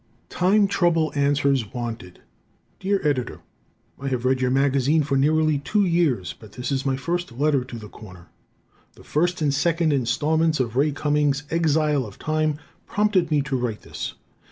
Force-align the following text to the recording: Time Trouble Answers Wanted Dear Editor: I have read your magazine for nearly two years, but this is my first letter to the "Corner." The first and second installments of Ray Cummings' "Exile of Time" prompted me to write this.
Time 0.29 0.67
Trouble 0.67 1.13
Answers 1.13 1.71
Wanted 1.75 2.21
Dear 2.79 3.01
Editor: 3.07 3.41
I 3.99 4.07
have 4.07 4.25
read 4.25 4.41
your 4.41 4.49
magazine 4.49 5.03
for 5.03 5.15
nearly 5.15 5.59
two 5.59 5.85
years, 5.85 6.33
but 6.33 6.53
this 6.53 6.71
is 6.71 6.87
my 6.87 6.97
first 6.97 7.31
letter 7.31 7.63
to 7.63 7.77
the 7.77 7.87
"Corner." 7.87 8.29
The 8.95 9.03
first 9.03 9.43
and 9.43 9.53
second 9.53 9.93
installments 9.93 10.59
of 10.59 10.75
Ray 10.75 10.91
Cummings' 10.91 11.43
"Exile 11.51 12.03
of 12.03 12.17
Time" 12.17 12.57
prompted 12.87 13.29
me 13.29 13.43
to 13.43 13.55
write 13.55 13.83
this. 13.83 14.15